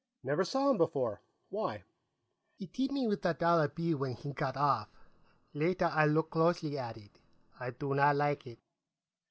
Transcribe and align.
"Never 0.23 0.43
saw 0.43 0.71
him 0.71 0.79
before. 0.79 1.21
Why?" 1.49 1.83
"He 2.55 2.65
tipped 2.65 2.91
me 2.91 3.07
with 3.07 3.23
a 3.23 3.35
dollar 3.35 3.67
bill 3.67 3.99
when 3.99 4.13
he 4.15 4.33
got 4.33 4.57
off. 4.57 4.89
Later, 5.53 5.91
I 5.93 6.07
looked 6.07 6.31
closely 6.31 6.75
at 6.75 6.97
it. 6.97 7.19
I 7.59 7.69
do 7.69 7.93
not 7.93 8.15
like 8.15 8.47
it." 8.47 8.57